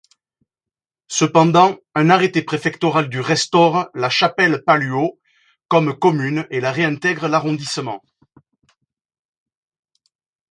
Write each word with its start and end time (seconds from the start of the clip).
Cependant, 1.09 1.77
un 1.93 2.09
arrêté 2.09 2.41
préfectoral 2.41 3.07
du 3.07 3.19
restaure 3.19 3.89
La 3.93 4.09
Chapelle-Palluau 4.09 5.19
comme 5.67 5.93
commune 5.95 6.47
et 6.49 6.59
la 6.59 6.71
réintègre 6.71 7.27
l’arrondissement. 7.27 8.01